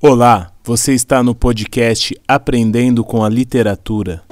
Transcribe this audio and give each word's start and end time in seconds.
Olá, 0.00 0.56
você 0.62 0.94
está 0.94 1.24
no 1.24 1.34
podcast 1.34 2.14
Aprendendo 2.28 3.02
com 3.04 3.24
a 3.24 3.28
Literatura. 3.28 4.22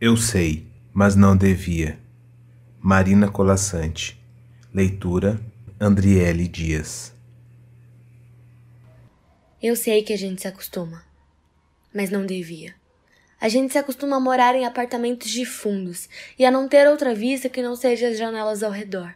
Eu 0.00 0.16
sei, 0.16 0.66
mas 0.94 1.14
não 1.14 1.36
devia. 1.36 1.98
Marina 2.80 3.30
Colassante. 3.30 4.18
Leitura 4.72 5.38
Andriele 5.78 6.48
Dias. 6.48 7.14
Eu 9.62 9.76
sei 9.76 10.02
que 10.02 10.14
a 10.14 10.16
gente 10.16 10.40
se 10.40 10.48
acostuma, 10.48 11.04
mas 11.94 12.08
não 12.08 12.24
devia. 12.24 12.79
A 13.40 13.48
gente 13.48 13.72
se 13.72 13.78
acostuma 13.78 14.16
a 14.16 14.20
morar 14.20 14.54
em 14.54 14.66
apartamentos 14.66 15.30
de 15.30 15.46
fundos 15.46 16.08
e 16.38 16.44
a 16.44 16.50
não 16.50 16.68
ter 16.68 16.86
outra 16.86 17.14
vista 17.14 17.48
que 17.48 17.62
não 17.62 17.74
seja 17.74 18.08
as 18.08 18.18
janelas 18.18 18.62
ao 18.62 18.70
redor. 18.70 19.14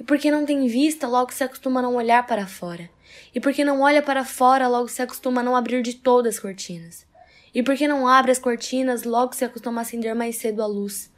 E 0.00 0.02
porque 0.02 0.32
não 0.32 0.44
tem 0.44 0.66
vista, 0.66 1.06
logo 1.06 1.32
se 1.32 1.44
acostuma 1.44 1.78
a 1.78 1.82
não 1.82 1.94
olhar 1.94 2.26
para 2.26 2.46
fora. 2.46 2.90
E 3.32 3.38
porque 3.38 3.64
não 3.64 3.82
olha 3.82 4.02
para 4.02 4.24
fora, 4.24 4.66
logo 4.66 4.88
se 4.88 5.00
acostuma 5.00 5.42
a 5.42 5.44
não 5.44 5.54
abrir 5.54 5.80
de 5.80 5.94
todas 5.94 6.34
as 6.34 6.40
cortinas. 6.40 7.06
E 7.54 7.62
porque 7.62 7.86
não 7.86 8.08
abre 8.08 8.32
as 8.32 8.38
cortinas, 8.38 9.04
logo 9.04 9.32
se 9.32 9.44
acostuma 9.44 9.80
a 9.80 9.82
acender 9.82 10.14
mais 10.14 10.36
cedo 10.36 10.60
a 10.60 10.66
luz. 10.66 11.08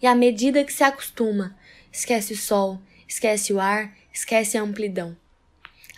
E 0.00 0.06
à 0.06 0.14
medida 0.14 0.64
que 0.64 0.72
se 0.72 0.82
acostuma, 0.82 1.54
esquece 1.92 2.32
o 2.32 2.36
sol, 2.36 2.80
esquece 3.06 3.52
o 3.52 3.60
ar, 3.60 3.92
esquece 4.12 4.56
a 4.56 4.62
amplidão. 4.62 5.16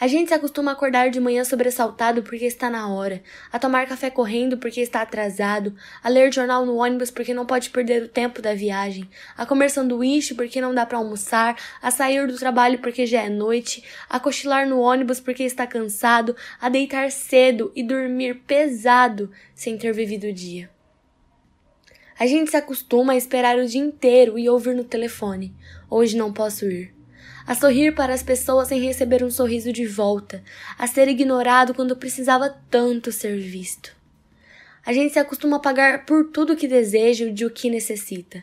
A 0.01 0.09
gente 0.09 0.29
se 0.29 0.35
acostuma 0.35 0.73
a 0.73 0.75
acordar 0.75 1.09
de 1.09 1.21
manhã 1.21 1.45
sobressaltado 1.45 2.21
porque 2.25 2.45
está 2.45 2.69
na 2.69 2.93
hora, 2.93 3.23
a 3.53 3.61
tomar 3.61 3.87
café 3.87 4.11
correndo 4.11 4.59
porque 4.59 4.81
está 4.81 5.03
atrasado, 5.03 5.73
a 6.03 6.09
ler 6.09 6.35
jornal 6.35 6.67
no 6.67 6.77
ônibus 6.77 7.13
porque 7.13 7.33
não 7.33 7.47
pode 7.47 7.71
perder 7.71 8.03
o 8.03 8.09
tempo 8.09 8.43
da 8.43 8.55
viagem, 8.55 9.09
a 9.37 9.47
comer 9.47 9.71
sanduíche 9.71 10.35
porque 10.35 10.61
não 10.61 10.75
dá 10.75 10.85
para 10.85 10.99
almoçar, 10.99 11.57
a 11.81 11.93
sair 11.93 12.27
do 12.27 12.37
trabalho 12.37 12.81
porque 12.81 13.07
já 13.07 13.23
é 13.23 13.29
noite, 13.29 13.85
a 14.11 14.19
cochilar 14.19 14.69
no 14.69 14.81
ônibus 14.81 15.21
porque 15.21 15.45
está 15.45 15.65
cansado, 15.65 16.35
a 16.61 16.69
deitar 16.69 17.13
cedo 17.13 17.71
e 17.77 17.83
dormir 17.85 18.43
pesado 18.49 19.31
sem 19.55 19.79
ter 19.79 19.93
vivido 19.93 20.27
o 20.27 20.33
dia. 20.33 20.69
A 22.19 22.27
gente 22.27 22.51
se 22.51 22.57
acostuma 22.57 23.13
a 23.13 23.17
esperar 23.17 23.57
o 23.59 23.67
dia 23.67 23.81
inteiro 23.81 24.39
e 24.39 24.49
ouvir 24.49 24.75
no 24.75 24.85
telefone: 24.85 25.53
Hoje 25.91 26.17
não 26.17 26.33
posso 26.33 26.65
ir 26.67 26.94
a 27.47 27.55
sorrir 27.55 27.95
para 27.95 28.15
as 28.15 28.23
pessoas 28.23 28.69
sem 28.69 28.81
receber 28.81 29.23
um 29.23 29.31
sorriso 29.31 29.73
de 29.73 29.87
volta, 29.87 30.43
a 30.79 30.87
ser 30.87 31.09
ignorado 31.09 31.75
quando 31.75 31.97
precisava 31.97 32.57
tanto 32.71 33.13
ser 33.13 33.39
visto. 33.39 33.95
A 34.85 34.93
gente 34.93 35.13
se 35.13 35.19
acostuma 35.19 35.57
a 35.57 35.61
pagar 35.61 36.05
por 36.05 36.31
tudo 36.31 36.57
que 36.57 36.69
deseja 36.69 37.27
e 37.27 37.33
de 37.33 37.45
o 37.45 37.51
que 37.51 37.71
necessita, 37.71 38.43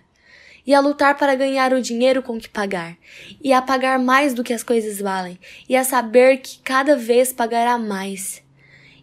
e 0.65 0.73
a 0.73 0.79
lutar 0.79 1.17
para 1.17 1.35
ganhar 1.35 1.73
o 1.73 1.81
dinheiro 1.81 2.21
com 2.21 2.39
que 2.39 2.49
pagar, 2.49 2.97
e 3.43 3.53
a 3.53 3.61
pagar 3.61 3.99
mais 3.99 4.33
do 4.33 4.43
que 4.43 4.53
as 4.53 4.63
coisas 4.63 4.99
valem, 4.99 5.39
e 5.67 5.75
a 5.75 5.83
saber 5.83 6.37
que 6.37 6.59
cada 6.59 6.95
vez 6.95 7.33
pagará 7.33 7.77
mais, 7.77 8.43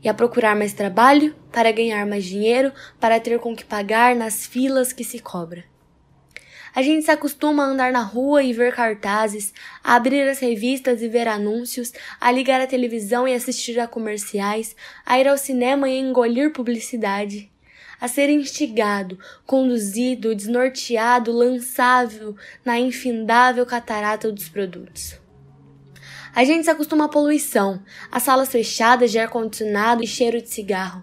e 0.02 0.08
a 0.08 0.14
procurar 0.14 0.54
mais 0.54 0.72
trabalho 0.72 1.34
para 1.52 1.72
ganhar 1.72 2.06
mais 2.06 2.24
dinheiro, 2.24 2.72
para 3.00 3.18
ter 3.18 3.38
com 3.38 3.54
que 3.54 3.64
pagar 3.64 4.14
nas 4.14 4.46
filas 4.46 4.92
que 4.92 5.04
se 5.04 5.18
cobra. 5.18 5.64
A 6.78 6.82
gente 6.82 7.04
se 7.04 7.10
acostuma 7.10 7.64
a 7.64 7.66
andar 7.66 7.90
na 7.90 8.04
rua 8.04 8.40
e 8.40 8.52
ver 8.52 8.72
cartazes, 8.72 9.52
a 9.82 9.96
abrir 9.96 10.28
as 10.28 10.38
revistas 10.38 11.02
e 11.02 11.08
ver 11.08 11.26
anúncios, 11.26 11.92
a 12.20 12.30
ligar 12.30 12.60
a 12.60 12.68
televisão 12.68 13.26
e 13.26 13.34
assistir 13.34 13.80
a 13.80 13.88
comerciais, 13.88 14.76
a 15.04 15.18
ir 15.18 15.26
ao 15.26 15.36
cinema 15.36 15.90
e 15.90 15.98
engolir 15.98 16.52
publicidade, 16.52 17.50
a 18.00 18.06
ser 18.06 18.30
instigado, 18.30 19.18
conduzido, 19.44 20.32
desnorteado, 20.36 21.32
lançável 21.32 22.36
na 22.64 22.78
infindável 22.78 23.66
catarata 23.66 24.30
dos 24.30 24.48
produtos. 24.48 25.18
A 26.32 26.44
gente 26.44 26.62
se 26.62 26.70
acostuma 26.70 27.06
à 27.06 27.08
poluição, 27.08 27.82
a 28.08 28.20
salas 28.20 28.50
fechadas 28.50 29.10
de 29.10 29.18
ar-condicionado 29.18 30.04
e 30.04 30.06
cheiro 30.06 30.40
de 30.40 30.48
cigarro, 30.48 31.02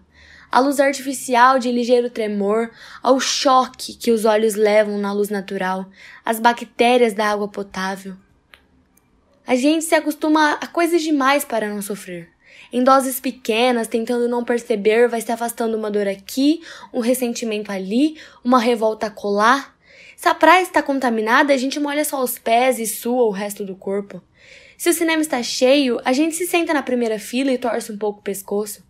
à 0.52 0.60
luz 0.60 0.80
artificial 0.80 1.60
de 1.60 1.72
ligeiro 1.72 2.10
tremor, 2.10 2.70
ao 3.02 3.20
choque 3.20 3.94
que 3.94 4.11
os 4.11 4.26
olhos 4.26 4.56
levam 4.56 4.98
na 4.98 5.11
luz 5.11 5.30
natural, 5.30 5.86
às 6.23 6.39
bactérias 6.39 7.14
da 7.14 7.28
água 7.28 7.48
potável. 7.48 8.16
A 9.48 9.55
gente 9.55 9.86
se 9.86 9.94
acostuma 9.94 10.54
a 10.54 10.66
coisas 10.66 11.02
demais 11.02 11.45
para 11.45 11.70
não 11.70 11.82
sofrer. 11.82 12.30
Em 12.73 12.84
doses 12.84 13.20
pequenas, 13.20 13.88
tentando 13.88 14.28
não 14.28 14.44
perceber, 14.44 15.08
vai 15.08 15.22
se 15.22 15.32
afastando 15.32 15.78
uma 15.78 15.92
dor 15.92 16.08
aqui, 16.08 16.61
um 16.92 17.00
ressentimento 17.00 17.72
ali, 17.72 18.17
uma 18.44 18.60
revolta 18.60 19.10
colar. 19.10 19.76
Se 20.16 20.28
a 20.28 20.34
praia 20.34 20.64
está 20.64 20.82
contaminada, 20.82 21.54
a 21.54 21.58
gente 21.58 21.80
molha 21.80 22.04
só 22.04 22.23
os 22.23 22.39
pés 22.39 22.80
e 22.80 22.88
sua 22.88 23.23
o 23.23 23.32
resto 23.32 23.64
do 23.64 23.76
corpo. 23.76 24.22
Se 24.78 24.89
o 24.89 24.94
cinema 24.94 25.22
está 25.22 25.42
cheio, 25.44 26.02
a 26.04 26.11
gente 26.11 26.36
se 26.36 26.48
senta 26.48 26.73
na 26.73 26.82
primeira 26.82 27.20
fila 27.20 27.52
e 27.52 27.58
torce 27.58 27.92
um 27.92 27.98
pouco 27.98 28.20
o 28.20 28.23
pescoço. 28.23 28.84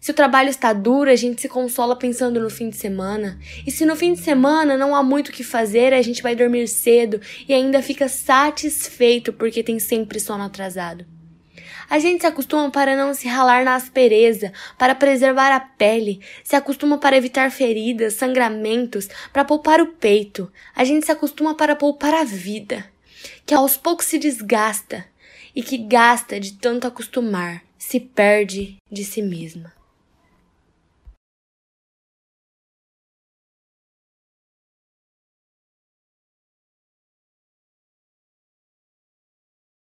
Se 0.00 0.10
o 0.10 0.14
trabalho 0.14 0.50
está 0.50 0.72
duro, 0.72 1.10
a 1.10 1.16
gente 1.16 1.40
se 1.40 1.48
consola 1.48 1.96
pensando 1.96 2.40
no 2.40 2.50
fim 2.50 2.70
de 2.70 2.76
semana. 2.76 3.38
E 3.66 3.70
se 3.70 3.84
no 3.84 3.96
fim 3.96 4.12
de 4.12 4.20
semana 4.20 4.76
não 4.76 4.94
há 4.94 5.02
muito 5.02 5.28
o 5.28 5.32
que 5.32 5.42
fazer, 5.42 5.92
a 5.92 6.02
gente 6.02 6.22
vai 6.22 6.36
dormir 6.36 6.68
cedo 6.68 7.20
e 7.48 7.52
ainda 7.52 7.82
fica 7.82 8.08
satisfeito 8.08 9.32
porque 9.32 9.62
tem 9.62 9.78
sempre 9.78 10.20
sono 10.20 10.44
atrasado. 10.44 11.04
A 11.88 12.00
gente 12.00 12.20
se 12.20 12.26
acostuma 12.26 12.68
para 12.70 12.96
não 12.96 13.14
se 13.14 13.28
ralar 13.28 13.64
na 13.64 13.76
aspereza, 13.76 14.52
para 14.76 14.94
preservar 14.94 15.54
a 15.54 15.60
pele, 15.60 16.20
se 16.42 16.56
acostuma 16.56 16.98
para 16.98 17.16
evitar 17.16 17.50
feridas, 17.50 18.14
sangramentos, 18.14 19.08
para 19.32 19.44
poupar 19.44 19.80
o 19.80 19.86
peito. 19.86 20.50
A 20.74 20.84
gente 20.84 21.06
se 21.06 21.12
acostuma 21.12 21.54
para 21.54 21.76
poupar 21.76 22.12
a 22.12 22.24
vida, 22.24 22.84
que 23.44 23.54
aos 23.54 23.76
poucos 23.76 24.06
se 24.06 24.18
desgasta 24.18 25.06
e 25.54 25.62
que 25.62 25.78
gasta 25.78 26.40
de 26.40 26.54
tanto 26.54 26.88
acostumar, 26.88 27.62
se 27.78 28.00
perde 28.00 28.76
de 28.90 29.04
si 29.04 29.22
mesma. 29.22 29.75